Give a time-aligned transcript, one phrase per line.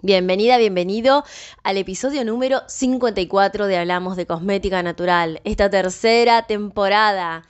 [0.00, 1.24] Bienvenida, bienvenido
[1.64, 7.42] al episodio número 54 de Hablamos de Cosmética Natural, esta tercera temporada.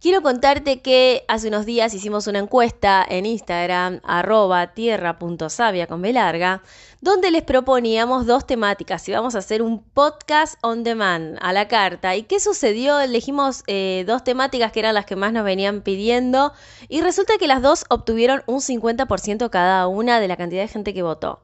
[0.00, 6.14] Quiero contarte que hace unos días hicimos una encuesta en Instagram, arroba tierra.savia con B
[6.14, 6.62] larga,
[7.02, 11.68] donde les proponíamos dos temáticas y vamos a hacer un podcast on demand a la
[11.68, 12.16] carta.
[12.16, 12.98] ¿Y qué sucedió?
[12.98, 16.54] Elegimos eh, dos temáticas que eran las que más nos venían pidiendo
[16.88, 20.94] y resulta que las dos obtuvieron un 50% cada una de la cantidad de gente
[20.94, 21.40] que votó.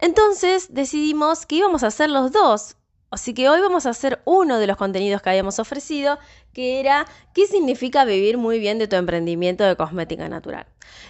[0.00, 2.76] Entonces decidimos que íbamos a hacer los dos.
[3.10, 6.18] Así que hoy vamos a hacer uno de los contenidos que habíamos ofrecido,
[6.52, 10.66] que era qué significa vivir muy bien de tu emprendimiento de cosmética natural.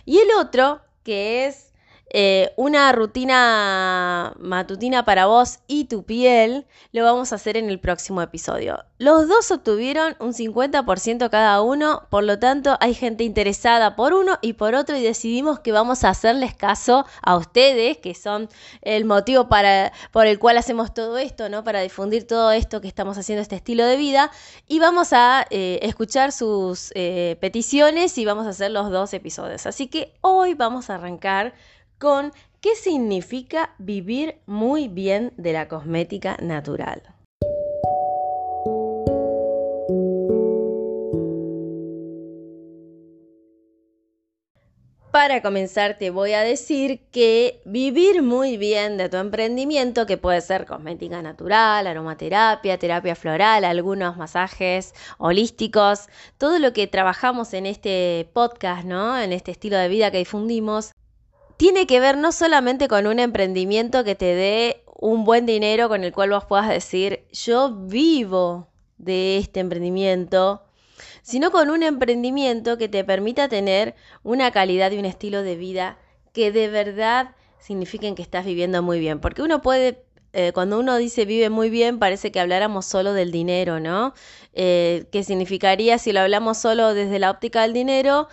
[0.06, 1.69] Y el otro, que es
[2.12, 7.78] eh, una rutina matutina para vos y tu piel, lo vamos a hacer en el
[7.78, 8.84] próximo episodio.
[8.98, 14.39] Los dos obtuvieron un 50% cada uno, por lo tanto hay gente interesada por uno
[14.42, 18.48] y por otro y decidimos que vamos a hacerles caso a ustedes, que son
[18.83, 21.62] el motivo para, por el cual hacemos todo esto, ¿no?
[21.64, 24.30] Para difundir todo esto que estamos haciendo, este estilo de vida,
[24.67, 29.67] y vamos a eh, escuchar sus eh, peticiones y vamos a hacer los dos episodios.
[29.67, 31.55] Así que hoy vamos a arrancar
[32.00, 37.02] con qué significa vivir muy bien de la cosmética natural.
[45.12, 50.40] Para comenzar te voy a decir que vivir muy bien de tu emprendimiento, que puede
[50.40, 56.06] ser cosmética natural, aromaterapia, terapia floral, algunos masajes holísticos,
[56.39, 59.18] todo lo que trabajamos en este podcast, ¿no?
[59.18, 60.92] En este estilo de vida que difundimos,
[61.60, 66.04] tiene que ver no solamente con un emprendimiento que te dé un buen dinero con
[66.04, 70.62] el cual vos puedas decir, yo vivo de este emprendimiento,
[71.20, 75.98] sino con un emprendimiento que te permita tener una calidad y un estilo de vida
[76.32, 79.20] que de verdad signifiquen que estás viviendo muy bien.
[79.20, 83.32] Porque uno puede, eh, cuando uno dice vive muy bien, parece que habláramos solo del
[83.32, 84.14] dinero, ¿no?
[84.54, 88.28] Eh, ¿Qué significaría si lo hablamos solo desde la óptica del dinero?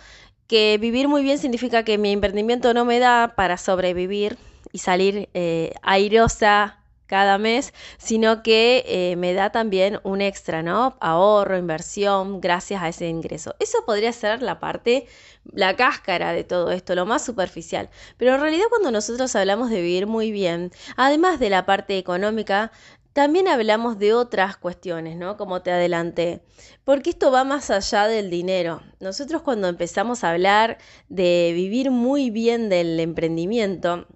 [0.48, 4.38] Que vivir muy bien significa que mi emprendimiento no me da para sobrevivir
[4.72, 10.96] y salir eh, airosa cada mes, sino que eh, me da también un extra, ¿no?
[11.00, 13.54] Ahorro, inversión, gracias a ese ingreso.
[13.60, 15.06] Eso podría ser la parte,
[15.44, 17.88] la cáscara de todo esto, lo más superficial.
[18.18, 22.72] Pero en realidad cuando nosotros hablamos de vivir muy bien, además de la parte económica,
[23.18, 25.36] también hablamos de otras cuestiones, ¿no?
[25.36, 26.44] Como te adelanté,
[26.84, 28.80] porque esto va más allá del dinero.
[29.00, 34.06] Nosotros cuando empezamos a hablar de vivir muy bien del emprendimiento,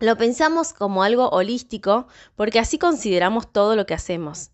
[0.00, 4.52] lo pensamos como algo holístico porque así consideramos todo lo que hacemos.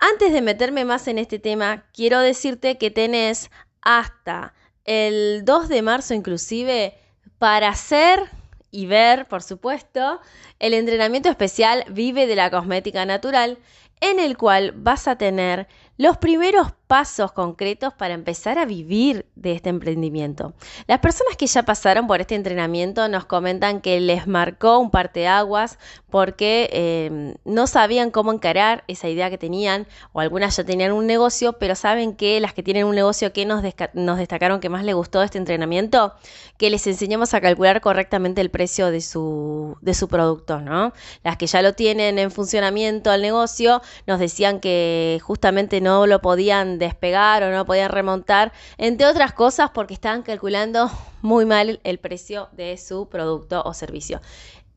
[0.00, 3.48] Antes de meterme más en este tema, quiero decirte que tenés
[3.80, 6.98] hasta el 2 de marzo inclusive
[7.38, 8.28] para hacer
[8.70, 10.20] y ver, por supuesto,
[10.58, 13.58] el entrenamiento especial Vive de la Cosmética Natural,
[14.00, 19.52] en el cual vas a tener los primeros pasos concretos para empezar a vivir de
[19.52, 20.54] este emprendimiento.
[20.86, 25.78] Las personas que ya pasaron por este entrenamiento nos comentan que les marcó un parteaguas
[26.10, 31.06] porque eh, no sabían cómo encarar esa idea que tenían, o algunas ya tenían un
[31.06, 33.62] negocio, pero saben que las que tienen un negocio que nos,
[33.92, 36.14] nos destacaron que más les gustó este entrenamiento,
[36.56, 40.94] que les enseñamos a calcular correctamente el precio de su, de su producto, ¿no?
[41.22, 46.22] Las que ya lo tienen en funcionamiento al negocio, nos decían que justamente no lo
[46.22, 50.90] podían despegar o no podían remontar, entre otras cosas porque estaban calculando
[51.22, 54.20] muy mal el precio de su producto o servicio.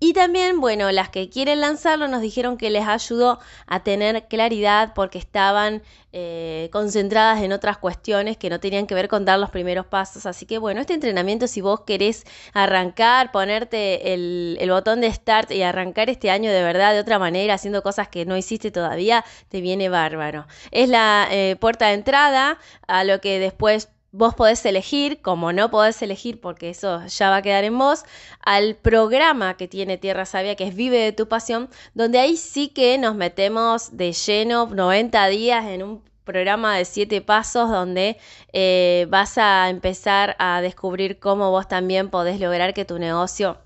[0.03, 3.37] Y también, bueno, las que quieren lanzarlo nos dijeron que les ayudó
[3.67, 9.07] a tener claridad porque estaban eh, concentradas en otras cuestiones que no tenían que ver
[9.07, 10.25] con dar los primeros pasos.
[10.25, 15.61] Así que, bueno, este entrenamiento, si vos querés arrancar, ponerte el, botón de start y
[15.61, 19.61] arrancar este año de verdad de otra manera, haciendo cosas que no hiciste todavía, te
[19.61, 20.47] viene bárbaro.
[20.71, 22.57] Es la eh, puerta de entrada
[22.87, 27.37] a lo que después vos podés elegir, como no podés elegir porque eso ya va
[27.37, 28.03] a quedar en vos,
[28.41, 32.69] al programa que tiene Tierra Sabia, que es Vive de tu Pasión, donde ahí sí
[32.69, 38.17] que nos metemos de lleno 90 días en un programa de siete pasos donde
[38.53, 43.57] eh, vas a empezar a descubrir cómo vos también podés lograr que tu negocio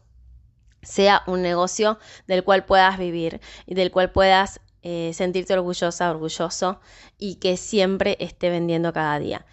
[0.82, 6.80] sea un negocio del cual puedas vivir y del cual puedas eh, sentirte orgullosa, orgulloso
[7.18, 9.46] y que siempre esté vendiendo cada día.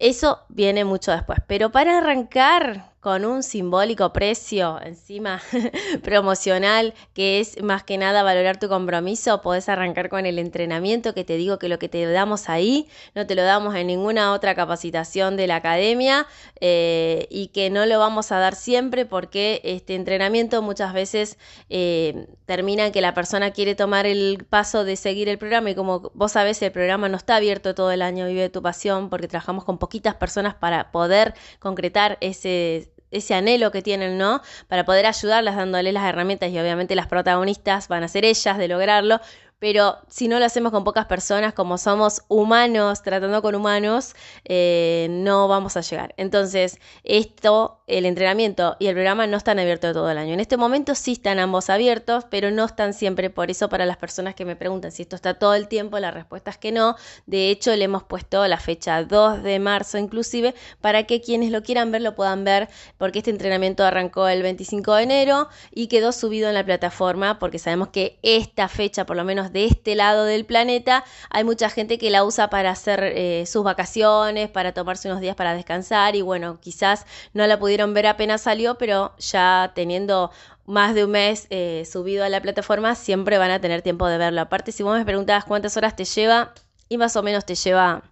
[0.00, 5.40] Eso viene mucho después, pero para arrancar con un simbólico precio encima
[6.02, 11.24] promocional, que es más que nada valorar tu compromiso, podés arrancar con el entrenamiento que
[11.24, 14.54] te digo que lo que te damos ahí no te lo damos en ninguna otra
[14.54, 16.26] capacitación de la academia
[16.60, 21.38] eh, y que no lo vamos a dar siempre porque este entrenamiento muchas veces
[21.70, 25.74] eh, termina en que la persona quiere tomar el paso de seguir el programa y
[25.74, 29.26] como vos sabés el programa no está abierto todo el año, vive tu pasión porque
[29.28, 34.40] trabajamos con poquitas personas para poder concretar ese ese anhelo que tienen, ¿no?
[34.68, 38.68] Para poder ayudarlas dándoles las herramientas y obviamente las protagonistas van a ser ellas de
[38.68, 39.20] lograrlo,
[39.60, 44.16] pero si no lo hacemos con pocas personas, como somos humanos, tratando con humanos,
[44.46, 46.14] eh, no vamos a llegar.
[46.16, 50.32] Entonces, esto, el entrenamiento y el programa no están abiertos todo el año.
[50.32, 53.28] En este momento sí están ambos abiertos, pero no están siempre.
[53.28, 56.10] Por eso, para las personas que me preguntan si esto está todo el tiempo, la
[56.10, 56.96] respuesta es que no.
[57.26, 61.62] De hecho, le hemos puesto la fecha 2 de marzo inclusive, para que quienes lo
[61.62, 66.12] quieran ver lo puedan ver, porque este entrenamiento arrancó el 25 de enero y quedó
[66.12, 70.24] subido en la plataforma, porque sabemos que esta fecha, por lo menos de este lado
[70.24, 75.08] del planeta, hay mucha gente que la usa para hacer eh, sus vacaciones, para tomarse
[75.08, 79.72] unos días para descansar y bueno, quizás no la pudieron ver apenas salió, pero ya
[79.74, 80.30] teniendo
[80.66, 84.18] más de un mes eh, subido a la plataforma, siempre van a tener tiempo de
[84.18, 84.40] verlo.
[84.40, 86.54] Aparte, si vos me preguntabas cuántas horas te lleva,
[86.90, 88.02] y más o menos te lleva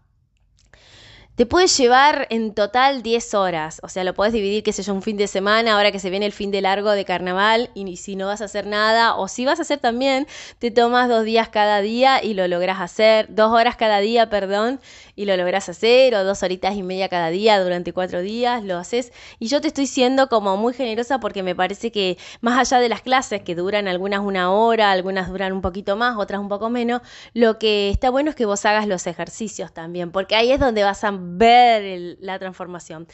[1.38, 4.92] te puede llevar en total 10 horas, o sea, lo puedes dividir, qué sé yo,
[4.92, 7.96] un fin de semana, ahora que se viene el fin de largo de carnaval, y
[7.96, 10.26] si no vas a hacer nada, o si vas a hacer también,
[10.58, 14.80] te tomas dos días cada día y lo logras hacer, dos horas cada día, perdón,
[15.18, 18.76] y lo logras hacer, o dos horitas y media cada día durante cuatro días, lo
[18.76, 19.12] haces.
[19.40, 22.88] Y yo te estoy siendo como muy generosa porque me parece que más allá de
[22.88, 26.70] las clases, que duran algunas una hora, algunas duran un poquito más, otras un poco
[26.70, 27.02] menos,
[27.34, 30.84] lo que está bueno es que vos hagas los ejercicios también, porque ahí es donde
[30.84, 33.08] vas a ver la transformación.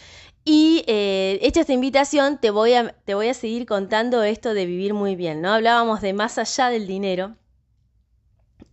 [0.44, 4.66] Y eh, hecha esta invitación, te voy, a, te voy a seguir contando esto de
[4.66, 5.54] vivir muy bien, ¿no?
[5.54, 7.34] Hablábamos de más allá del dinero.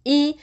[0.04, 0.38] Y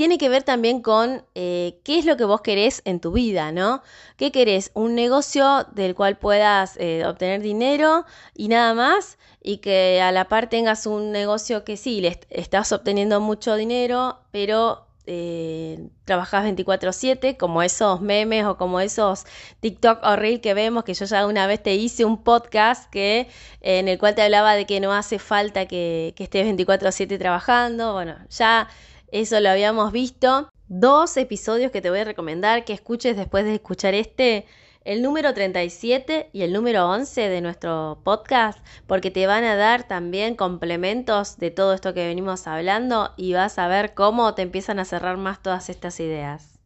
[0.00, 3.52] tiene que ver también con eh, qué es lo que vos querés en tu vida,
[3.52, 3.82] ¿no?
[4.16, 4.70] ¿Qué querés?
[4.72, 10.26] Un negocio del cual puedas eh, obtener dinero y nada más, y que a la
[10.26, 17.36] par tengas un negocio que sí, le estás obteniendo mucho dinero, pero eh, trabajas 24/7,
[17.36, 19.26] como esos memes o como esos
[19.60, 23.28] TikTok o Reel que vemos, que yo ya una vez te hice un podcast que,
[23.60, 27.92] en el cual te hablaba de que no hace falta que, que estés 24/7 trabajando,
[27.92, 28.66] bueno, ya
[29.12, 30.50] eso lo habíamos visto.
[30.68, 34.46] Dos episodios que te voy a recomendar que escuches después de escuchar este
[34.84, 39.86] el número 37 y el número 11 de nuestro podcast, porque te van a dar
[39.86, 44.78] también complementos de todo esto que venimos hablando y vas a ver cómo te empiezan
[44.78, 46.58] a cerrar más todas estas ideas.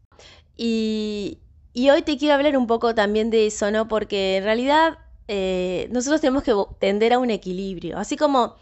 [0.56, 1.40] Y,
[1.75, 3.88] hoy te quiero hablar un poco también de eso, ¿no?
[3.88, 8.55] Porque en realidad eh, nosotros tenemos que tender a un equilibrio, así como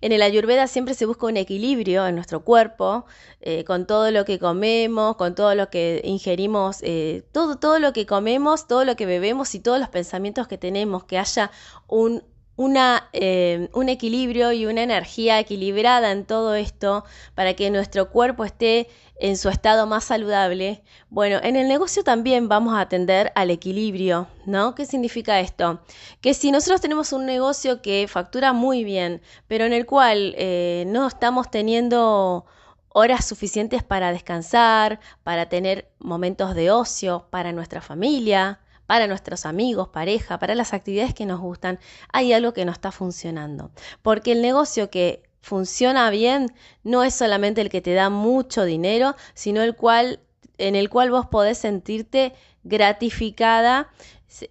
[0.00, 3.04] en el ayurveda siempre se busca un equilibrio en nuestro cuerpo,
[3.40, 7.92] eh, con todo lo que comemos, con todo lo que ingerimos, eh, todo, todo lo
[7.92, 11.50] que comemos, todo lo que bebemos y todos los pensamientos que tenemos, que haya
[11.88, 12.22] un
[12.58, 17.04] una, eh, un equilibrio y una energía equilibrada en todo esto
[17.36, 18.88] para que nuestro cuerpo esté
[19.20, 20.82] en su estado más saludable.
[21.08, 24.74] Bueno, en el negocio también vamos a atender al equilibrio, ¿no?
[24.74, 25.80] ¿Qué significa esto?
[26.20, 30.82] Que si nosotros tenemos un negocio que factura muy bien, pero en el cual eh,
[30.88, 32.44] no estamos teniendo
[32.88, 39.88] horas suficientes para descansar, para tener momentos de ocio para nuestra familia, para nuestros amigos,
[39.88, 41.78] pareja, para las actividades que nos gustan,
[42.10, 43.70] hay algo que no está funcionando.
[44.00, 46.54] Porque el negocio que funciona bien
[46.84, 50.20] no es solamente el que te da mucho dinero, sino el cual
[50.56, 52.32] en el cual vos podés sentirte
[52.64, 53.90] gratificada,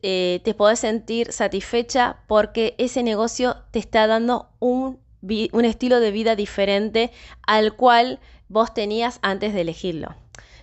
[0.03, 4.99] eh, te podés sentir satisfecha porque ese negocio te está dando un,
[5.51, 10.15] un estilo de vida diferente al cual vos tenías antes de elegirlo.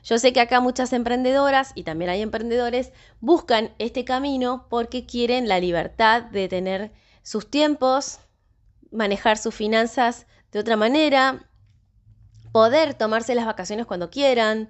[0.04, 5.48] Yo sé que acá muchas emprendedoras y también hay emprendedores buscan este camino porque quieren
[5.48, 6.92] la libertad de tener
[7.22, 8.18] sus tiempos,
[8.90, 11.48] manejar sus finanzas de otra manera,
[12.52, 14.68] poder tomarse las vacaciones cuando quieran,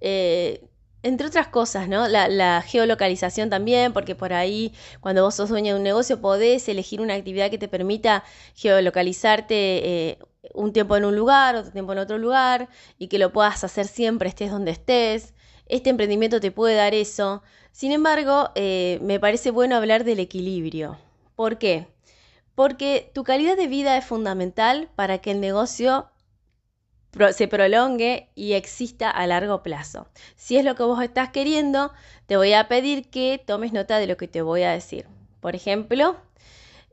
[0.00, 0.68] eh,
[1.02, 2.06] entre otras cosas, ¿no?
[2.08, 7.00] La, geolocalización también, porque por ahí cuando vos sos dueña de un negocio podés elegir
[7.00, 8.22] una actividad que te permita
[8.54, 10.18] geolocalizarte eh,
[10.54, 13.86] un tiempo en un lugar, otro tiempo en otro lugar, y que lo puedas hacer
[13.86, 15.34] siempre, estés donde estés.
[15.66, 17.42] Este emprendimiento te puede dar eso.
[17.72, 20.96] Sin embargo, eh, me parece bueno hablar del equilibrio.
[21.34, 21.88] ¿Por qué?
[22.56, 26.08] porque tu calidad de vida es fundamental para que el negocio
[27.32, 30.08] se prolongue y exista a largo plazo.
[30.34, 31.92] Si es lo que vos estás queriendo,
[32.26, 35.06] te voy a pedir que tomes nota de lo que te voy a decir.
[35.40, 36.16] Por ejemplo,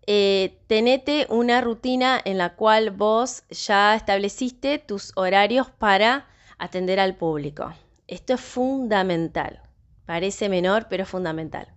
[0.05, 7.15] eh, tenete una rutina en la cual vos ya estableciste tus horarios para atender al
[7.15, 7.73] público.
[8.07, 9.61] Esto es fundamental.
[10.05, 11.73] Parece menor, pero es fundamental.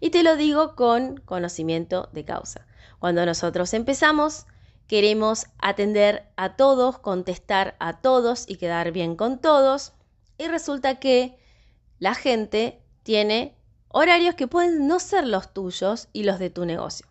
[0.00, 2.66] Y te lo digo con conocimiento de causa.
[2.98, 4.46] Cuando nosotros empezamos,
[4.86, 9.94] queremos atender a todos, contestar a todos y quedar bien con todos.
[10.36, 11.38] Y resulta que
[11.98, 13.56] la gente tiene
[13.88, 17.06] horarios que pueden no ser los tuyos y los de tu negocio.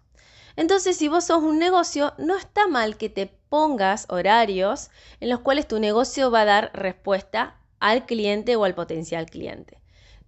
[0.56, 5.40] Entonces, si vos sos un negocio, no está mal que te pongas horarios en los
[5.40, 9.80] cuales tu negocio va a dar respuesta al cliente o al potencial cliente.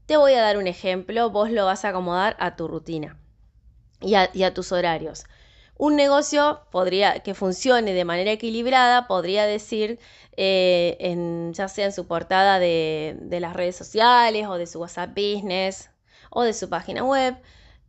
[0.05, 3.17] Te voy a dar un ejemplo, vos lo vas a acomodar a tu rutina
[4.01, 5.23] y a, tus horarios.
[5.77, 9.99] Un negocio podría, que funcione de manera equilibrada podría decir,
[10.37, 14.79] eh, en, ya sea en su portada de, de, las redes sociales o de su
[14.79, 15.89] WhatsApp Business
[16.29, 17.35] o de su página web,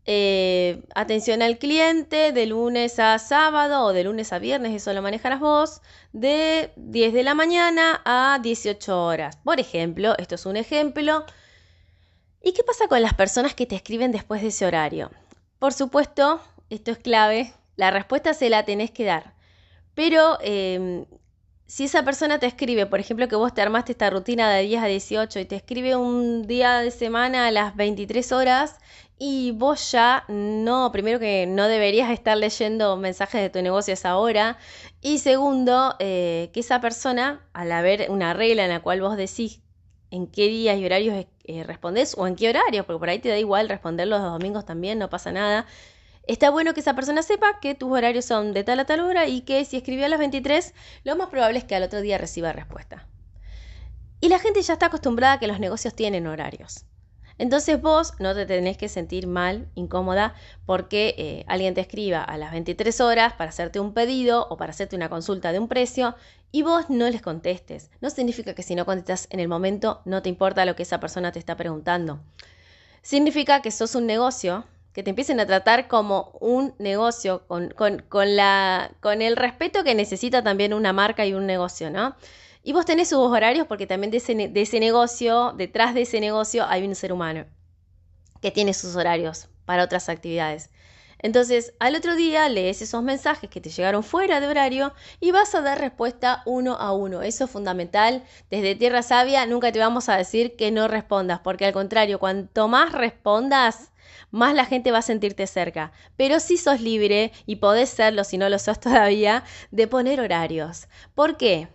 [0.09, 5.03] eh, atención al cliente de lunes a sábado o de lunes a viernes, eso lo
[5.03, 5.83] manejarás vos,
[6.13, 9.37] de 10 de la mañana a 18 horas.
[9.37, 11.25] Por ejemplo, esto es un ejemplo.
[12.41, 15.11] ¿Y qué pasa con las personas que te escriben después de ese horario?
[15.59, 19.35] Por supuesto, esto es clave, la respuesta se la tenés que dar.
[19.95, 21.07] Pero em,
[21.67, 24.83] si esa persona te escribe, por ejemplo, que vos te armaste esta rutina de 10
[24.83, 28.77] a 18 y te escribe un día de semana a las 23 horas
[29.19, 33.95] y vos ya no, primero que no deberías estar leyendo mensajes de tu negocio a
[33.95, 34.59] esa hora
[35.01, 39.61] y segundo, eh, que esa persona, al haber una regla en la cual vos decís
[40.11, 43.29] en qué días y horarios eh, respondés o en qué horarios, porque por ahí te
[43.29, 45.67] da igual responder los domingos también, no pasa nada,
[46.27, 49.29] Está bueno que esa persona sepa que tus horarios son de tal a tal hora
[49.29, 52.19] y que si escribió a las 23, lo más probable es que al otro día
[52.19, 53.07] reciba respuesta.
[54.21, 56.85] Y la gente ya está acostumbrada a que los negocios tienen horarios.
[57.39, 62.39] Entonces vos no te tenés que sentir mal, incómoda, porque eh, alguien te escriba a
[62.39, 66.15] las 23 horas para hacerte un pedido o para hacerte una consulta de un precio
[66.53, 67.91] y vos no les contestes.
[68.01, 71.01] No significa que si no contestas en el momento no te importa lo que esa
[71.01, 72.21] persona te está preguntando.
[73.03, 74.65] Significa que sos un negocio
[74.97, 77.69] que te empiecen a tratar como un negocio, con,
[78.35, 82.17] la, con el respeto que necesita también una marca y un negocio, ¿no?
[82.67, 86.85] Y vos tenés sus horarios porque también de ese, negocio, detrás de ese negocio hay
[86.85, 87.47] un ser humano
[88.43, 90.71] que tiene sus horarios para otras actividades.
[91.21, 95.55] Entonces, al otro día lees esos mensajes que te llegaron fuera de horario y vas
[95.55, 97.23] a dar respuesta uno a uno.
[97.23, 98.25] Eso es fundamental.
[98.51, 102.67] Desde Tierra Sabia nunca te vamos a decir que no respondas, porque al contrario, cuanto
[102.67, 103.93] más respondas,
[104.33, 105.93] más la gente va a sentirte cerca.
[106.17, 110.89] Pero si sos libre, y podés serlo si no lo sos todavía, de poner horarios.
[111.15, 111.69] ¿Por qué?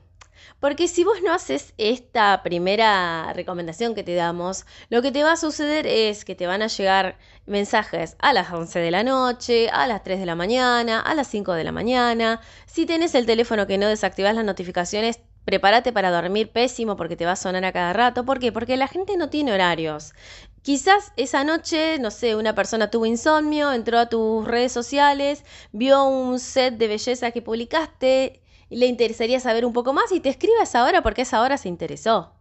[0.62, 5.32] Porque si vos no haces esta primera recomendación que te damos, lo que te va
[5.32, 9.70] a suceder es que te van a llegar mensajes a las 11 de la noche,
[9.72, 12.41] a las 3 de la mañana, a las 5 de la mañana.
[12.68, 17.25] Si tenés el teléfono que no desactivas las notificaciones, prepárate para dormir pésimo porque te
[17.25, 18.24] va a sonar a cada rato.
[18.24, 18.51] ¿Por qué?
[18.51, 20.13] Porque la gente no tiene horarios.
[20.62, 26.03] Quizás esa noche, no sé, una persona tuvo insomnio, entró a tus redes sociales, vio
[26.06, 28.40] un set de belleza que publicaste,
[28.71, 31.57] le interesaría saber un poco más y te escribe a esa hora porque esa hora
[31.57, 32.33] se interesó.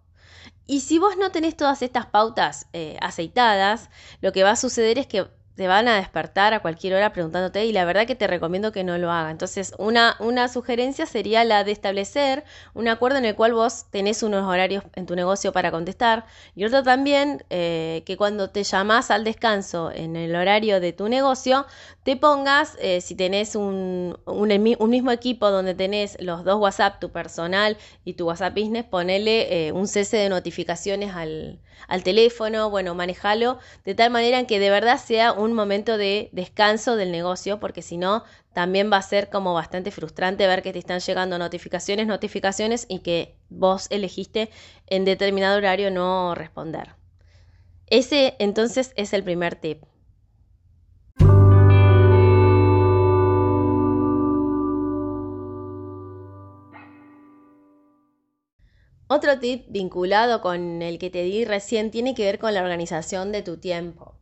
[0.67, 4.99] Y si vos no tenés todas estas pautas eh, aceitadas, lo que va a suceder
[4.99, 5.29] es que
[5.61, 8.83] te van a despertar a cualquier hora preguntándote y la verdad que te recomiendo que
[8.83, 9.31] no lo haga.
[9.31, 14.23] Entonces, una, una sugerencia sería la de establecer un acuerdo en el cual vos tenés
[14.23, 16.25] unos horarios en tu negocio para contestar
[16.57, 21.11] y otro también eh, que cuando te llamás al descanso en el horario de tu
[21.11, 21.67] negocio,
[22.05, 27.11] te pongas, eh, si tenés un, un, mismo equipo donde tenés los dos WhatsApp, tu
[27.11, 32.95] personal y tu WhatsApp Business, ponele eh, un cese de notificaciones al, al teléfono, bueno,
[32.95, 37.61] manejalo de tal manera en que de verdad sea un momento de descanso del negocio,
[37.61, 41.39] porque si no, también va a ser como bastante frustrante ver que te están llegando
[41.39, 44.51] notificaciones, notificaciones y que vos elegiste
[44.87, 46.95] en determinado horario no responder.
[47.87, 49.83] Ese entonces es el primer tip.
[59.13, 63.33] Otro tip vinculado con el que te di recién tiene que ver con la organización
[63.33, 64.20] de tu tiempo.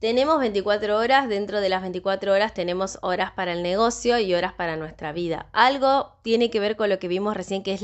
[0.00, 4.52] Tenemos 24 horas, dentro de las 24 horas tenemos horas para el negocio y horas
[4.52, 5.46] para nuestra vida.
[5.52, 7.82] Algo tiene que ver con lo que vimos recién, que es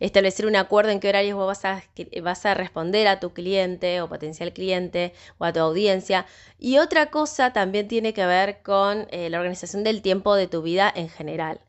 [0.00, 1.82] establecer un acuerdo en qué horarios vos vas a,
[2.22, 6.26] vas a responder a tu cliente o potencial cliente o a tu audiencia.
[6.58, 10.62] Y otra cosa también tiene que ver con eh, la organización del tiempo de tu
[10.62, 11.60] vida en general.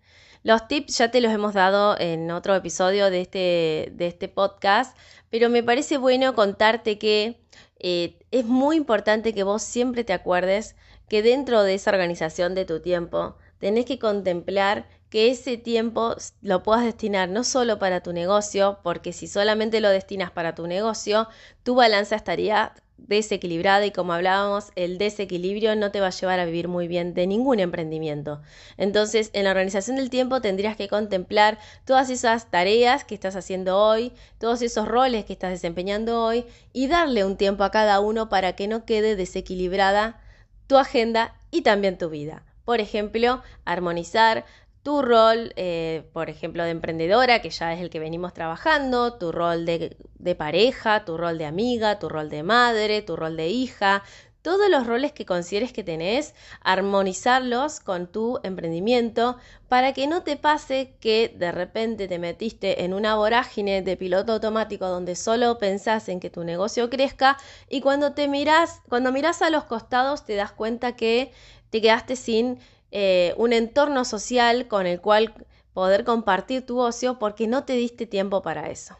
[0.43, 4.97] Los tips ya te los hemos dado en otro episodio de este, de este podcast,
[5.29, 7.39] pero me parece bueno contarte que
[7.83, 10.75] eh, es muy importante que vos siempre te acuerdes
[11.09, 16.63] que dentro de esa organización de tu tiempo tenés que contemplar que ese tiempo lo
[16.63, 21.27] puedas destinar no solo para tu negocio, porque si solamente lo destinas para tu negocio,
[21.61, 22.73] tu balanza estaría
[23.07, 27.13] desequilibrada y como hablábamos, el desequilibrio no te va a llevar a vivir muy bien
[27.13, 28.41] de ningún emprendimiento.
[28.77, 33.77] Entonces, en la organización del tiempo tendrías que contemplar todas esas tareas que estás haciendo
[33.77, 38.29] hoy, todos esos roles que estás desempeñando hoy y darle un tiempo a cada uno
[38.29, 40.21] para que no quede desequilibrada
[40.67, 42.43] tu agenda y también tu vida.
[42.65, 44.45] Por ejemplo, armonizar
[44.83, 49.31] tu rol, eh, por ejemplo, de emprendedora, que ya es el que venimos trabajando, tu
[49.31, 53.47] rol de, de, pareja, tu rol de amiga, tu rol de madre, tu rol de
[53.47, 54.03] hija,
[54.43, 59.37] todos los roles que consideres que tenés, armonizarlos con tu emprendimiento
[59.69, 64.33] para que no te pase que de repente te metiste en una vorágine de piloto
[64.33, 67.37] automático donde solo pensás en que tu negocio crezca
[67.69, 71.31] y cuando te miras, cuando miras a los costados te das cuenta que
[71.69, 72.59] te quedaste sin
[72.95, 75.33] eh, un entorno social con el cual
[75.73, 78.95] poder compartir tu ocio porque no te diste tiempo para eso.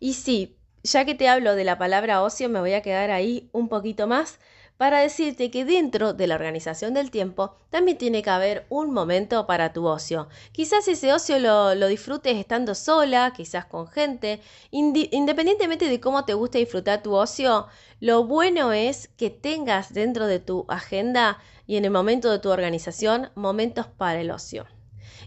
[0.00, 3.50] Y sí, ya que te hablo de la palabra ocio, me voy a quedar ahí
[3.52, 4.38] un poquito más
[4.78, 9.46] para decirte que dentro de la organización del tiempo también tiene que haber un momento
[9.46, 10.28] para tu ocio.
[10.52, 14.40] Quizás ese ocio lo, lo disfrutes estando sola, quizás con gente.
[14.70, 17.66] independientemente de cómo te guste disfrutar tu ocio,
[18.00, 22.50] lo bueno es que tengas dentro de tu agenda y en el momento de tu
[22.50, 24.66] organización momentos para el ocio.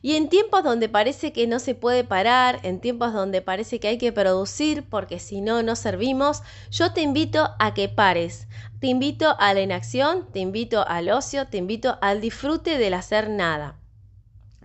[0.01, 3.87] Y en tiempos donde parece que no se puede parar, en tiempos donde parece que
[3.87, 8.47] hay que producir porque si no, no servimos, yo te invito a que pares.
[8.79, 13.29] Te invito a la inacción, te invito al ocio, te invito al disfrute del hacer
[13.29, 13.79] nada.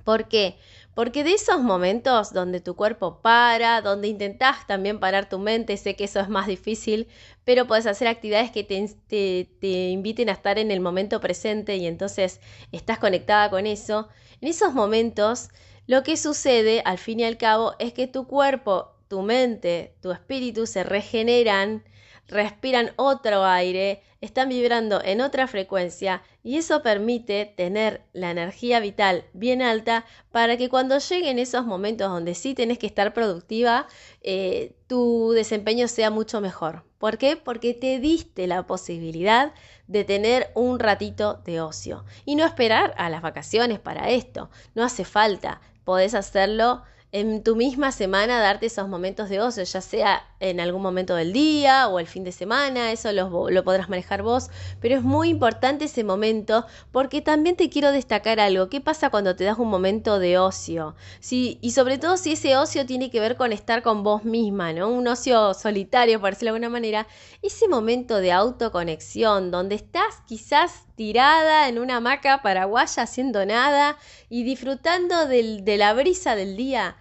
[0.05, 0.59] ¿Por qué?
[0.95, 5.97] Porque de esos momentos donde tu cuerpo para, donde intentás también parar tu mente, sé
[5.97, 7.09] que eso es más difícil,
[7.45, 11.87] pero puedes hacer actividades que te, te, inviten a estar en el momento presente y
[11.87, 14.09] entonces estás conectada con eso.
[14.41, 15.49] En esos momentos,
[15.87, 20.13] lo que sucede al fin y al cabo es que tu cuerpo, tu mente, tu
[20.13, 21.85] espíritu se regeneran
[22.29, 29.25] respiran otro aire, están vibrando en otra frecuencia y eso permite tener la energía vital
[29.33, 33.87] bien alta para que cuando lleguen esos momentos donde sí tenés que estar productiva,
[34.23, 36.85] eh, tu desempeño sea mucho mejor.
[36.99, 37.37] ¿Por qué?
[37.37, 39.53] Porque te diste la posibilidad
[39.89, 44.51] de tener un ratito de ocio y no esperar a las vacaciones para esto.
[44.75, 49.83] No hace falta, podés hacerlo en tu misma semana darte esos momentos de ocio, ya
[49.83, 53.31] sea en algún momento del día o el fin de semana, eso lo,
[53.63, 54.49] podrás manejar vos,
[54.81, 59.37] pero es muy importante ese momento porque también te quiero destacar algo, ¿qué pasa cuando
[59.37, 60.97] te das un momento de ocio?
[61.21, 64.73] Si, y sobre todo si ese ocio tiene que ver con estar con vos misma,
[64.73, 64.89] ¿no?
[64.89, 67.07] Un ocio solitario, por decirlo de alguna manera,
[67.43, 74.43] ese momento de autoconexión, donde estás quizás tirada en una hamaca paraguaya haciendo nada y
[74.45, 76.97] disfrutando de la brisa del día,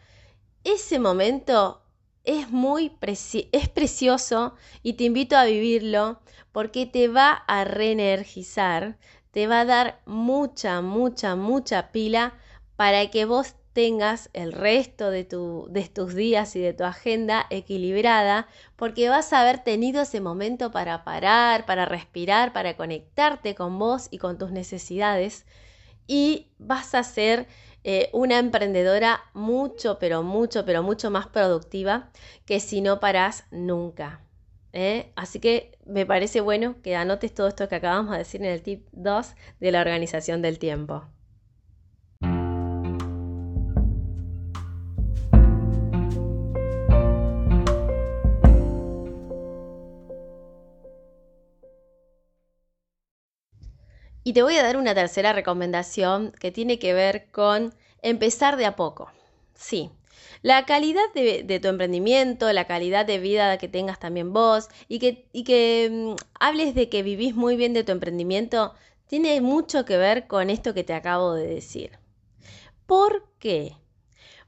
[0.64, 1.82] ese momento
[2.24, 2.92] es muy
[3.52, 8.98] es precioso y te invito a vivirlo porque te va a reenergizar,
[9.32, 12.34] te va a dar mucha, mucha, mucha pila
[12.76, 17.48] para que vos tengas el resto de, tu, de tus días y de tu agenda
[17.50, 23.80] equilibrada, porque vas a haber tenido ese momento para parar, para respirar, para conectarte con
[23.80, 25.46] vos y con tus necesidades,
[26.08, 27.48] y vas a ser
[27.84, 32.12] eh, una emprendedora mucho, pero mucho, pero mucho más productiva
[32.46, 34.22] que si no parás nunca.
[34.74, 35.12] ¿eh?
[35.16, 38.62] Así que me parece bueno que anotes todo esto que acabamos de decir en el
[38.62, 41.06] tip 2 de la organización del tiempo.
[54.24, 58.66] Y te voy a dar una tercera recomendación que tiene que ver con empezar de
[58.66, 59.12] a poco.
[59.56, 59.90] Sí,
[60.44, 65.90] la calidad de, tu emprendimiento, la calidad de vida que tengas también vos y que,
[65.92, 68.74] mm, hables de que vivís muy bien de tu emprendimiento,
[69.08, 72.00] tiene mucho que ver con esto que te acabo de decir.
[72.86, 73.76] ¿Por qué?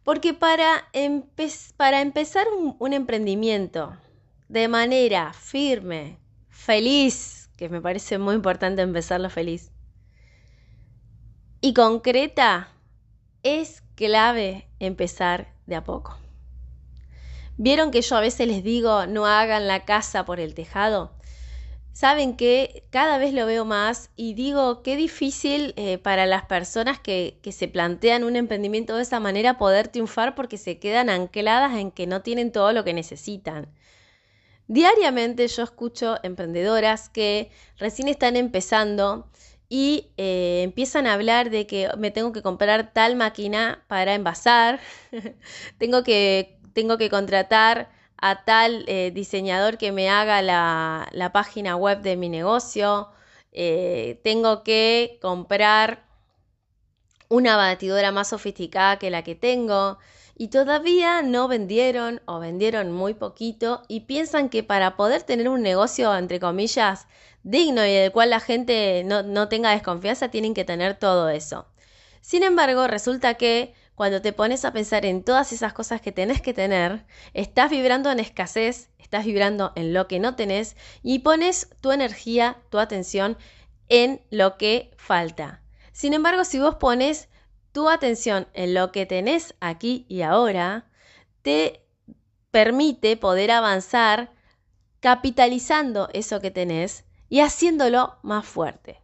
[0.03, 2.45] Porque para empezar
[2.79, 3.95] un emprendimiento
[4.49, 6.17] de manera firme,
[6.49, 9.72] feliz, que me parece muy importante empezarlo feliz.
[11.62, 12.70] Y concreta,
[13.44, 16.18] es clave empezar de a poco.
[17.58, 21.13] ¿Vieron que yo a veces les digo no hagan la casa por el tejado?
[21.92, 27.00] Saben que cada vez lo veo más y digo qué difícil eh, para las personas
[27.00, 31.78] que, que se plantean un emprendimiento de esa manera poder triunfar porque se quedan ancladas
[31.78, 33.68] en que no tienen todo lo que necesitan.
[34.67, 39.28] Diariamente yo escucho emprendedoras que recién están empezando
[39.69, 44.80] y eh, empiezan a hablar de que me tengo que comprar tal máquina para envasar,
[45.80, 52.02] tengo, que, tengo que contratar a tal eh, diseñador que me haga la, página web
[52.02, 53.10] de mi negocio,
[53.52, 56.06] eh, tengo que comprar
[57.28, 59.97] una batidora más sofisticada que la que tengo,
[60.36, 65.62] y todavía no vendieron o vendieron muy poquito y piensan que para poder tener un
[65.62, 67.08] negocio, entre comillas,
[67.43, 71.67] digno y del cual la gente no, no tenga desconfianza, tienen que tener todo eso.
[72.22, 76.41] Sin embargo, resulta que cuando te pones a pensar en todas esas cosas que tenés
[76.41, 81.69] que tener, estás vibrando en escasez, estás vibrando en lo que no tenés y pones
[81.82, 83.38] tu energía, tu atención
[83.89, 85.62] en lo que falta.
[85.91, 87.30] Sin embargo, si vos pones
[87.73, 90.86] tu atención en lo que tenés aquí y ahora
[91.41, 91.81] te
[92.51, 94.31] permite poder avanzar
[95.01, 99.01] capitalizando eso que tenés y haciéndolo más fuerte.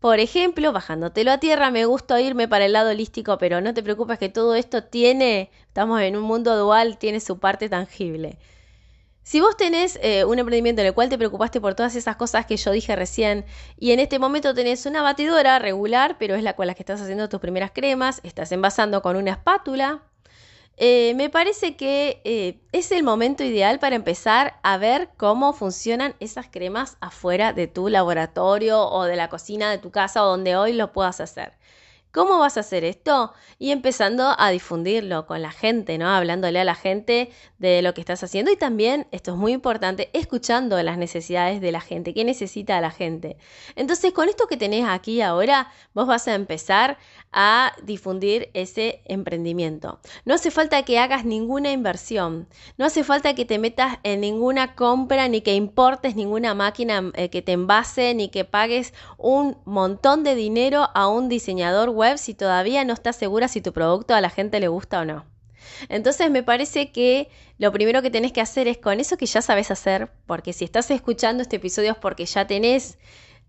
[0.00, 3.82] Por ejemplo, bajándotelo a tierra, me gusta irme para el lado holístico, pero no te
[3.82, 8.38] preocupes que todo esto tiene, estamos en un mundo dual, tiene su parte tangible.
[9.24, 12.46] Si vos tenés eh, un emprendimiento en el cual te preocupaste por todas esas cosas
[12.46, 13.46] que yo dije recién
[13.78, 17.00] y en este momento tenés una batidora regular, pero es la con la que estás
[17.00, 20.02] haciendo tus primeras cremas, estás envasando con una espátula,
[20.76, 26.16] eh, me parece que eh, es el momento ideal para empezar a ver cómo funcionan
[26.18, 30.56] esas cremas afuera de tu laboratorio o de la cocina de tu casa o donde
[30.56, 31.54] hoy lo puedas hacer.
[32.14, 33.32] ¿Cómo vas a hacer esto?
[33.58, 36.08] Y empezando a difundirlo con la gente, ¿no?
[36.08, 40.10] Hablándole a la gente de lo que estás haciendo y también, esto es muy importante,
[40.12, 43.36] escuchando las necesidades de la gente, qué necesita la gente.
[43.74, 46.98] Entonces, con esto que tenés aquí ahora, vos vas a empezar
[47.32, 49.98] a difundir ese emprendimiento.
[50.24, 52.46] No hace falta que hagas ninguna inversión,
[52.78, 57.28] no hace falta que te metas en ninguna compra, ni que importes ninguna máquina eh,
[57.28, 62.34] que te envase, ni que pagues un montón de dinero a un diseñador web si
[62.34, 65.24] todavía no estás segura si tu producto a la gente le gusta o no.
[65.88, 69.42] Entonces me parece que lo primero que tenés que hacer es con eso que ya
[69.42, 72.98] sabes hacer, porque si estás escuchando este episodio es porque ya tenés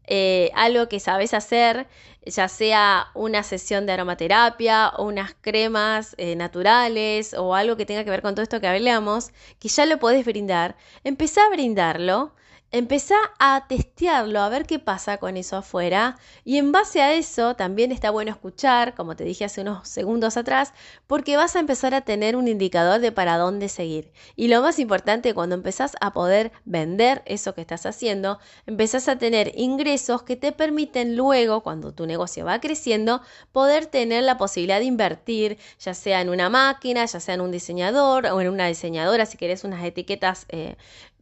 [0.07, 1.87] eh, algo que sabes hacer,
[2.25, 8.03] ya sea una sesión de aromaterapia o unas cremas eh, naturales o algo que tenga
[8.03, 12.33] que ver con todo esto que hablamos, que ya lo podés brindar, empezá a brindarlo
[12.71, 16.17] Empezá a testearlo, a ver qué pasa con eso afuera.
[16.43, 20.35] Y en base a eso también está bueno escuchar, como te dije hace unos segundos
[20.35, 20.73] atrás,
[21.07, 24.11] porque vas a empezar a tener un indicador de para dónde seguir.
[24.35, 29.17] Y lo más importante, cuando empezás a poder vender eso que estás haciendo, empezás a
[29.17, 33.21] tener ingresos que te permiten luego, cuando tu negocio va creciendo,
[33.53, 37.51] poder tener la posibilidad de invertir, ya sea en una máquina, ya sea en un
[37.51, 40.75] diseñador o en una diseñadora, si querés unas etiquetas eh,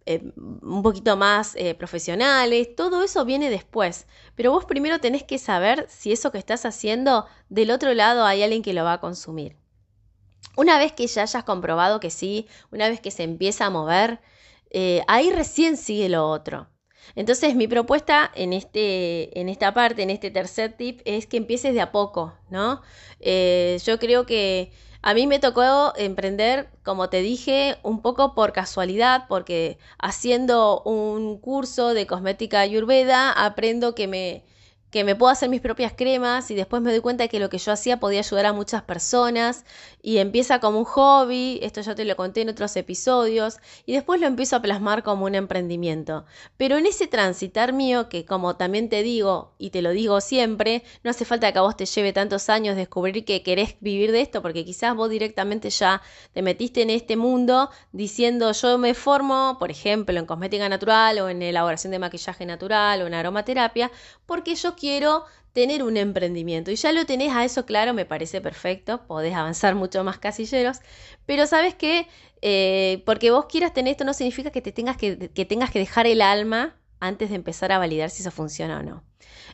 [0.06, 4.06] eh, un poquito más eh, profesionales, todo eso viene después.
[4.36, 8.44] Pero vos primero tenés que saber si eso que estás haciendo del otro lado hay
[8.44, 9.56] alguien que lo va a consumir.
[10.58, 14.20] Una vez que ya hayas comprobado que sí, una vez que se empieza a mover,
[14.72, 16.68] eh, ahí recién sigue lo otro.
[17.16, 21.74] Entonces mi propuesta en, este, en esta parte, en este tercer tip, es que empieces
[21.74, 22.82] de a poco, ¿no?
[23.20, 24.72] yo creo que
[25.04, 31.38] a mí me tocó emprender, como te dije, un poco por casualidad, porque haciendo un
[31.39, 34.46] curso de cosmética ayurveda aprendo que me
[34.93, 37.49] que me puedo hacer mis propias cremas y después me doy cuenta de que lo
[37.49, 39.65] que yo hacía podía ayudar a muchas personas
[40.03, 44.21] y empieza como un hobby, esto ya te lo conté en otros episodios, y después
[44.21, 46.25] lo empiezo a plasmar como un emprendimiento.
[46.58, 50.84] Pero en ese transitar mío, que como también te digo y te lo digo siempre,
[51.03, 54.21] no hace falta que a vos te lleve tantos años descubrir que querés vivir de
[54.21, 56.03] esto, porque quizás vos directamente ya
[56.34, 61.29] te metiste en este mundo diciendo yo me formo, por ejemplo, en cosmética natural o
[61.29, 63.89] en elaboración de maquillaje natural o en aromaterapia,
[64.27, 68.41] porque yo quiero tener un emprendimiento y ya lo tenés a eso claro, me parece
[68.41, 70.82] perfecto, podés avanzar mucho más casilleros,
[71.26, 72.10] pero sabes que
[72.41, 75.15] eh, porque vos quieras tener esto no significa que, te tengas que,
[75.46, 79.06] tengas que dejar el alma antes de empezar a validar si eso funciona o no.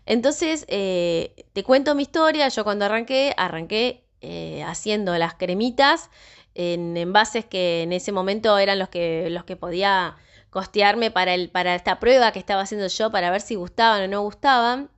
[0.08, 6.10] Entonces, eh, te cuento mi historia, yo cuando arranqué, arranqué eh, haciendo las cremitas
[6.56, 10.16] en envases que en ese momento eran los que, los que podía
[10.50, 14.08] costearme para, el, para esta prueba que estaba haciendo yo para ver si gustaban o
[14.08, 14.90] no gustaban.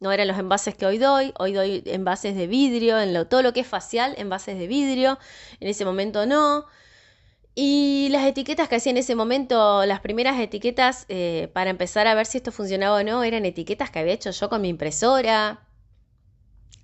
[0.00, 3.42] No eran los envases que hoy doy, hoy doy envases de vidrio, en lo, todo
[3.42, 5.18] lo que es facial, envases de vidrio,
[5.58, 6.66] en ese momento no.
[7.56, 12.14] Y las etiquetas que hacía en ese momento, las primeras etiquetas, eh, para empezar a
[12.14, 15.66] ver si esto funcionaba o no, eran etiquetas que había hecho yo con mi impresora.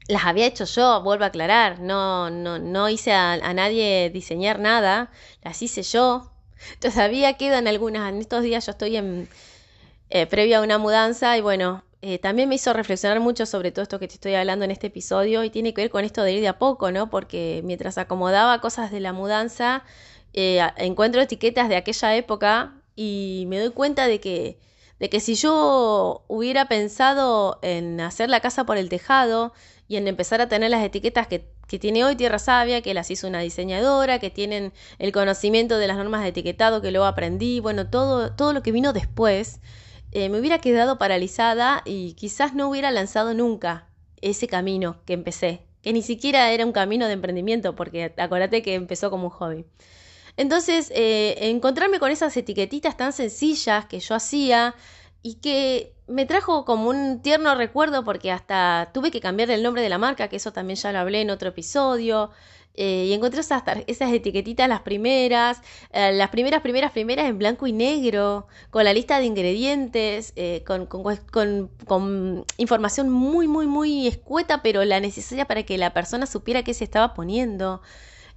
[0.09, 5.13] Las había hecho yo, vuelvo a aclarar, no, no, no hice a, nadie diseñar nada,
[5.43, 6.33] las hice yo.
[6.81, 9.29] Todavía quedan algunas, en estos días yo estoy en,
[10.11, 13.83] eh, previo a una mudanza y bueno, eh, también me hizo reflexionar mucho sobre todo
[13.83, 16.35] esto que te estoy hablando en este episodio y tiene que ver con esto de
[16.35, 17.09] ir de a poco, ¿no?
[17.09, 19.85] Porque mientras acomodaba cosas de la mudanza,
[20.35, 24.59] eh, encuentro etiquetas de aquella época y me doy cuenta de que,
[25.01, 29.55] de que si yo hubiera pensado en hacer la casa por el tejado
[29.89, 33.11] y en empezar a tener las etiquetas que, que tiene hoy Tierra Sabia, que las
[33.11, 37.61] hizo una diseñadora, que tienen el conocimiento de las normas de etiquetado que luego aprendí,
[37.61, 39.61] bueno, todo, todo lo que vino después,
[40.15, 43.89] eh, me hubiera quedado paralizada y quizás no hubiera lanzado nunca
[44.21, 48.75] ese camino que empecé, que ni siquiera era un camino de emprendimiento, porque acuérdate que
[48.75, 49.65] empezó como un hobby.
[50.37, 54.75] Entonces, eh, encontrarme con esas etiquetitas tan sencillas que yo hacía
[55.23, 59.83] y que me trajo como un tierno recuerdo porque hasta tuve que cambiar el nombre
[59.83, 62.31] de la marca, que eso también ya lo hablé en otro episodio.
[62.75, 65.61] Eh, y encontré esas, esas etiquetitas, las primeras,
[65.93, 70.35] eh, las primeras, primeras, primeras en blanco y negro, con la lista de ingredientes,
[70.67, 76.27] con, con, con, información muy, muy, muy escueta, pero la necesaria para que la persona
[76.27, 77.81] supiera qué se estaba poniendo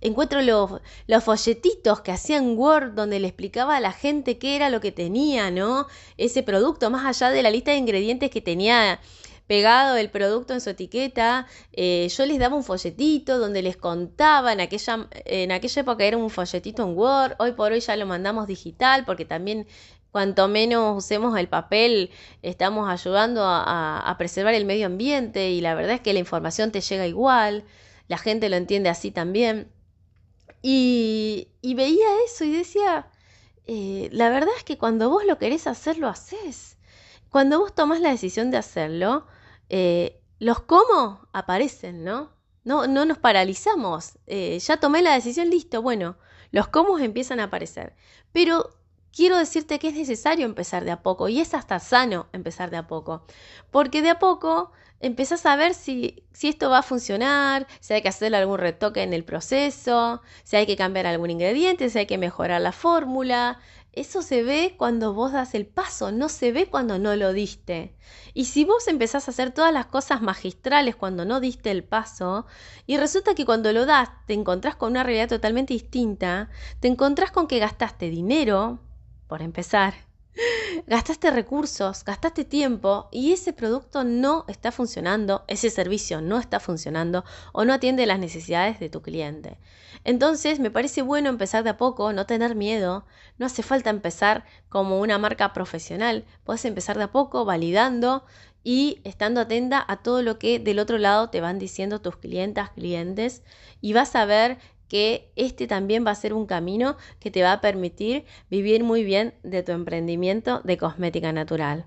[0.02, 4.70] encuentro los, los folletitos que hacían Word donde le explicaba a la gente qué era
[4.70, 5.88] lo que tenía, ¿no?
[6.18, 9.00] Ese producto, más allá de la lista de ingredientes que tenía
[9.48, 14.54] pegado el producto en su etiqueta, eh, yo les daba un folletito donde les contaba,
[14.54, 18.06] en aquella, en aquella época era un folletito en Word, hoy por hoy ya lo
[18.06, 19.66] mandamos digital porque también
[20.12, 22.10] cuanto menos usemos el papel
[22.42, 26.82] estamos ayudando a, preservar el medio ambiente y la verdad es que la información te
[26.82, 27.66] llega igual,
[28.08, 29.72] la gente lo entiende así también.
[30.62, 33.08] Y, veía eso y decía,
[33.68, 36.78] eh, la verdad es que cuando vos lo querés hacer, lo haces.
[37.30, 39.28] Cuando vos tomás la decisión de hacerlo,
[39.70, 42.32] eh, los cómo aparecen, ¿no?
[42.64, 44.18] No, no nos paralizamos.
[44.28, 46.18] Eh, ya tomé la decisión, listo, bueno,
[46.52, 47.96] los cómo empiezan a aparecer.
[48.32, 48.70] Pero
[49.12, 52.78] quiero decirte que es necesario empezar de a poco y es hasta sano empezar de
[52.78, 53.26] a poco.
[53.72, 58.02] Porque de a poco empezás a ver si, si esto va a funcionar, si hay
[58.02, 62.06] que hacer algún retoque en el proceso, si hay que cambiar algún ingrediente, si hay
[62.06, 63.60] que mejorar la fórmula.
[63.98, 67.96] Eso se ve cuando vos das el paso, no se ve cuando no lo diste.
[68.36, 72.46] Y si vos empezás a hacer todas las cosas magistrales cuando no diste el paso,
[72.86, 77.32] y resulta que cuando lo das te encontrás con una realidad totalmente distinta, te encontrás
[77.32, 78.78] con que gastaste dinero,
[79.26, 79.96] por empezar,
[80.86, 87.24] gastaste recursos, gastaste tiempo y ese producto no está funcionando, ese servicio no está funcionando
[87.54, 89.58] o no atiende las necesidades de tu cliente.
[90.04, 93.06] Entonces me parece bueno empezar de a poco, no tener miedo,
[93.38, 98.24] no hace falta empezar como una marca profesional, puedes empezar de a poco validando
[98.64, 102.72] y estando atenta a todo lo que del otro lado te van diciendo tus clientas,
[102.72, 103.44] clientes
[103.82, 104.58] y vas a ver
[104.88, 109.04] que este también va a ser un camino que te va a permitir vivir muy
[109.04, 111.86] bien de tu emprendimiento de cosmética natural.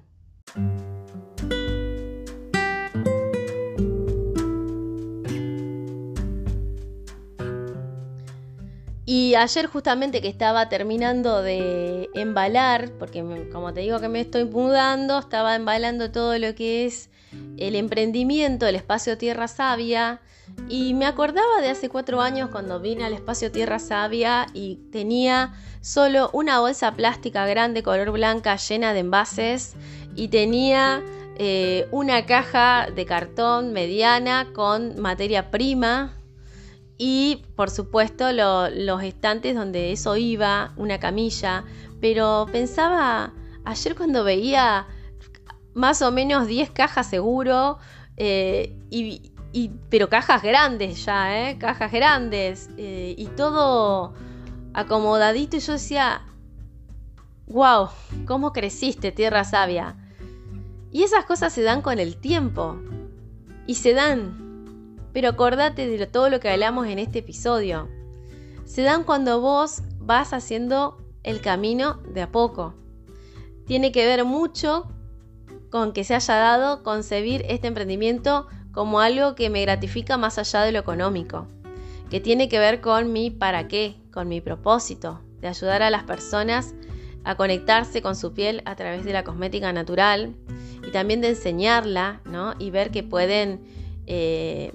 [9.12, 14.44] Y ayer justamente que estaba terminando de embalar, porque como te digo que me estoy
[14.44, 17.10] mudando, estaba embalando todo lo que es
[17.56, 20.20] el emprendimiento, el espacio Tierra Sabia,
[20.68, 25.52] y me acordaba de hace cuatro años cuando vine al espacio Tierra Sabia y tenía
[25.80, 29.74] solo una bolsa plástica grande color blanca llena de envases
[30.14, 31.02] y tenía
[31.36, 36.16] eh, una caja de cartón mediana con materia prima
[36.98, 41.64] y por supuesto los estantes donde eso iba, una camilla,
[41.98, 43.32] pero pensaba
[43.64, 44.86] ayer cuando veía
[45.72, 47.78] más o menos 10 cajas seguro
[48.18, 49.29] eh, y,
[49.88, 51.58] pero cajas grandes ya, ¿eh?
[51.58, 52.70] Cajas grandes.
[52.76, 54.14] Eh, y todo
[54.72, 55.56] acomodadito.
[55.56, 56.22] Y yo decía,
[57.46, 57.88] wow,
[58.26, 59.96] ¿cómo creciste, tierra sabia?
[60.92, 62.76] Y esas cosas se dan con el tiempo.
[63.66, 65.06] Y se dan.
[65.12, 67.88] Pero acordate de todo lo que hablamos en este episodio.
[68.64, 72.74] Se dan cuando vos vas haciendo el camino de a poco.
[73.66, 74.88] Tiene que ver mucho
[75.70, 80.62] con que se haya dado concebir este emprendimiento como algo que me gratifica más allá
[80.62, 81.46] de lo económico,
[82.10, 86.04] que tiene que ver con mi para qué, con mi propósito, de ayudar a las
[86.04, 86.74] personas
[87.24, 90.34] a conectarse con su piel a través de la cosmética natural
[90.86, 92.54] y también de enseñarla, ¿no?
[92.58, 93.60] Y ver que pueden
[94.06, 94.72] eh,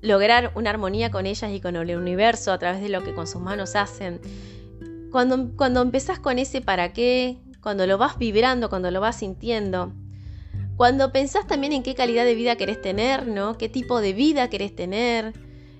[0.00, 3.26] lograr una armonía con ellas y con el universo a través de lo que con
[3.26, 4.20] sus manos hacen.
[5.10, 5.84] Cuando, cuando
[6.22, 9.92] con ese para qué, cuando lo vas vibrando, cuando lo vas sintiendo,
[10.76, 13.56] cuando pensás también en qué calidad de vida querés tener, ¿no?
[13.58, 15.32] ¿Qué tipo de vida querés tener?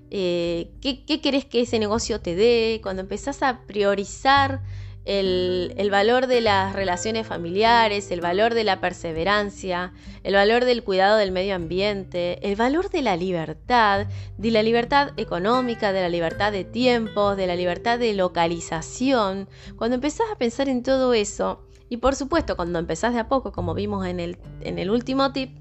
[0.09, 2.79] Eh, ¿qué, ¿Qué querés que ese negocio te dé?
[2.81, 4.61] Cuando empezás a priorizar
[5.07, 11.17] el, valor de las relaciones familiares, el valor de la perseverancia, el valor del cuidado
[11.17, 14.07] del medio ambiente, el valor de la libertad,
[14.37, 19.47] de la libertad económica, de la libertad de tiempo, de la libertad de localización.
[19.77, 23.51] Cuando empezás a pensar en todo eso, y por supuesto cuando empezás de a poco,
[23.51, 25.57] como vimos en el, en el último tip,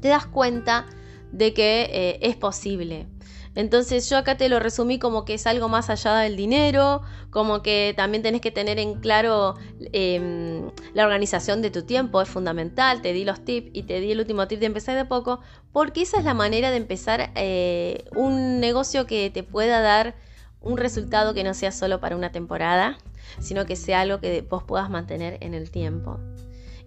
[0.00, 0.86] te das cuenta
[1.32, 3.06] de que eh, es posible.
[3.54, 7.60] Entonces yo acá te lo resumí como que es algo más allá del dinero, como
[7.60, 9.56] que también tenés que tener en claro
[9.92, 14.12] em, la organización de tu tiempo, es fundamental, te di los tips y te di
[14.12, 15.40] el último tip de empezar de poco,
[15.72, 20.14] porque esa es la manera de empezar eh, un negocio que te pueda dar
[20.60, 22.98] un resultado que no sea solo para una temporada,
[23.40, 26.18] sino que sea algo que vos puedas mantener en el tiempo.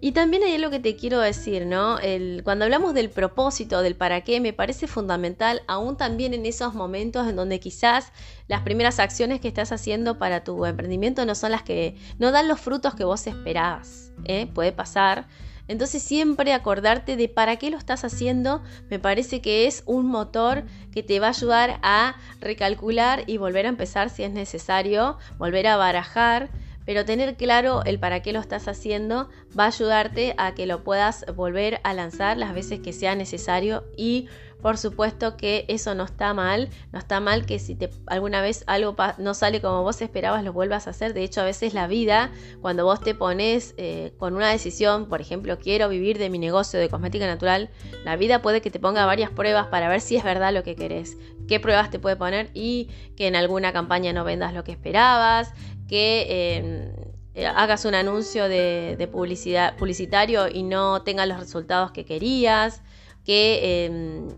[0.04, 2.00] Y también hay algo que te quiero decir, ¿no?
[2.00, 6.74] El, cuando hablamos del propósito, del para qué, me parece fundamental, aún también en esos
[6.74, 8.10] momentos en donde quizás
[8.48, 12.48] las primeras acciones que estás haciendo para tu emprendimiento no son las que, no dan
[12.48, 14.48] los frutos que vos esperabas, ¿eh?
[14.52, 15.28] Puede pasar.
[15.68, 20.64] Entonces siempre acordarte de para qué lo estás haciendo, me parece que es un motor
[20.92, 25.66] que te va a ayudar a recalcular y volver a empezar si es necesario, volver
[25.66, 26.50] a barajar
[26.84, 30.82] pero tener claro el para qué lo estás haciendo va a ayudarte a que lo
[30.84, 33.84] puedas volver a lanzar las veces que sea necesario.
[33.96, 34.28] Y
[34.62, 38.94] por supuesto que eso no está mal, no está mal que si alguna vez algo
[39.18, 42.30] no sale como vos esperabas lo vuelvas a hacer, de hecho a veces la vida
[42.60, 46.78] cuando vos te pones eh, con una decisión, por ejemplo quiero vivir de mi negocio
[46.78, 47.70] de cosmética natural,
[48.04, 50.76] la vida puede que te ponga varias pruebas para ver si es verdad lo que
[50.76, 51.18] querés,
[51.48, 55.52] qué pruebas te puede poner y que en alguna campaña no vendas lo que esperabas,
[55.92, 56.90] que em,
[57.34, 62.80] eh, hagas un anuncio de, publicidad, publicitario y no tenga los resultados que querías,
[63.26, 64.28] que em,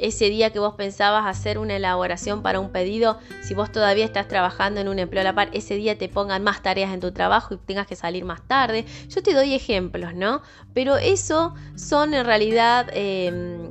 [0.00, 4.26] ese día que vos pensabas hacer una elaboración para un pedido, si vos todavía estás
[4.26, 7.12] trabajando en un empleo a la par, ese día te pongan más tareas en tu
[7.12, 8.84] trabajo y tengas que salir más tarde.
[9.08, 10.42] Yo te doy ejemplos, ¿no?
[10.72, 13.70] Pero eso son en realidad em,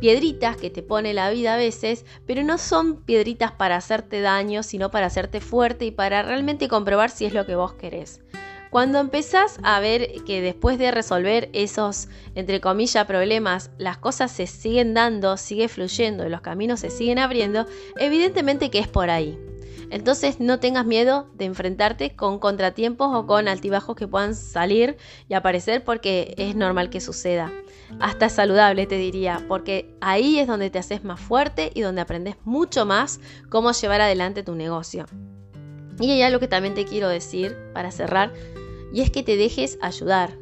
[0.00, 4.62] piedritas que te pone la vida a veces, pero no son piedritas para hacerte daño,
[4.62, 8.22] sino para hacerte fuerte y para realmente comprobar si es lo que vos querés.
[8.70, 14.46] Cuando empezás a ver que después de resolver esos, entre comillas, problemas, las cosas se
[14.46, 17.66] siguen dando, sigue fluyendo y los caminos se siguen abriendo,
[17.98, 19.36] evidentemente que es por ahí.
[19.90, 24.96] Entonces no tengas miedo de enfrentarte con contratiempos o con altibajos que puedan salir
[25.28, 27.52] y aparecer porque es normal que suceda.
[27.98, 32.36] Hasta saludable te diría, porque ahí es donde te haces más fuerte y donde aprendes
[32.44, 35.06] mucho más cómo llevar adelante tu negocio.
[35.98, 38.32] Y hay algo que también te quiero decir para cerrar,
[38.92, 40.38] y es que te dejes ayudar.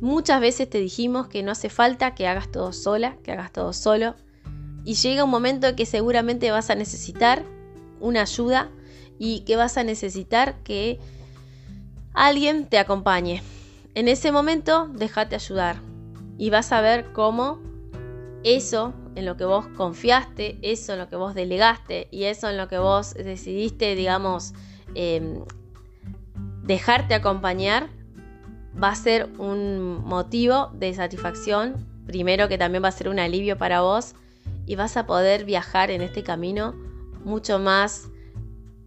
[0.00, 3.72] Muchas veces te dijimos que no hace falta que hagas todo sola, que hagas todo
[3.72, 4.14] solo,
[4.84, 7.44] y llega un momento en que seguramente vas a necesitar
[8.00, 8.70] una ayuda
[9.18, 10.98] y que vas a necesitar que
[12.14, 13.42] alguien te acompañe.
[13.94, 15.76] En ese momento, déjate ayudar
[16.36, 17.60] y vas a ver cómo
[18.44, 22.56] eso en lo que vos confiaste, eso en lo que vos delegaste y eso en
[22.56, 24.54] lo que vos decidiste, digamos,
[24.94, 25.42] em,
[26.62, 27.88] dejarte acompañar,
[28.80, 31.86] va a ser un motivo de satisfacción.
[32.06, 34.14] Primero que también va a ser un alivio para vos
[34.66, 36.74] y vas a poder viajar en este camino
[37.24, 38.08] mucho más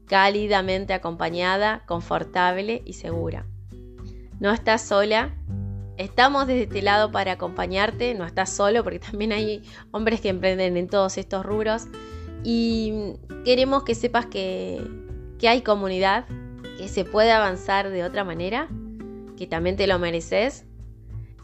[0.08, 3.46] cálidamente acompañada, confortable y segura.
[4.39, 5.34] No estás sola,
[5.98, 10.78] estamos desde este lado para acompañarte, no estás solo porque también hay hombres que emprenden
[10.78, 11.88] en todos estos rubros.
[12.44, 13.13] Y
[13.46, 14.82] queremos que sepas que,
[15.48, 16.26] hay comunidad,
[16.78, 18.67] que se puede avanzar de otra manera,
[19.38, 20.65] que también te lo mereces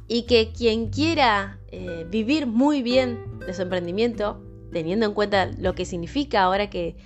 [0.08, 5.74] y que quien quiera eh, vivir muy bien de su emprendimiento, teniendo en cuenta lo
[5.76, 6.98] que significa ahora que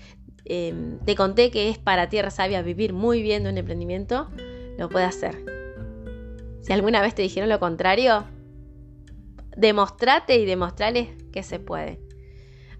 [0.45, 4.29] em, te conté que es para Tierra Sabia vivir muy bien de un emprendimiento,
[4.77, 5.43] lo puede hacer.
[6.61, 8.25] Si alguna vez te dijeron lo contrario,
[9.57, 11.99] demostrate y demostrales que se puede.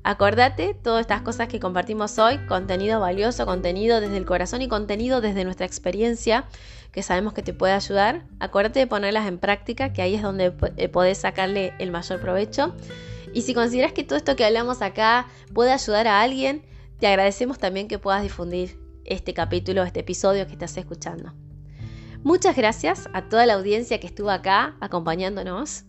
[0.03, 5.21] Acordate todas estas cosas que compartimos hoy, contenido valioso, contenido desde el corazón y contenido
[5.21, 6.45] desde nuestra experiencia,
[6.91, 8.23] que sabemos que te puede ayudar.
[8.39, 12.73] Acuérdate de ponerlas en práctica, que ahí es donde eh, podés sacarle el mayor provecho.
[13.33, 16.63] Y si consideras que todo esto que hablamos acá puede ayudar a alguien,
[16.99, 21.33] te agradecemos también que puedas difundir este capítulo, este episodio que estás escuchando.
[22.23, 25.85] Muchas gracias a toda la audiencia que estuvo acá acompañándonos.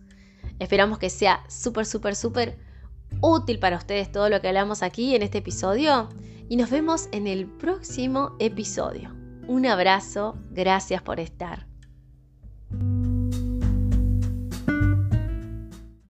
[0.59, 2.57] Esperamos que sea súper, súper, súper
[3.21, 6.09] útil para ustedes todo lo que hablamos aquí en este episodio
[6.49, 9.13] y nos vemos en el próximo episodio.
[9.47, 11.67] Un abrazo, gracias por estar.